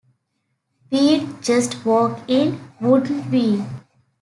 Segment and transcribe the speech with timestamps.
[0.89, 3.63] We'd just walk in, wouldn't we?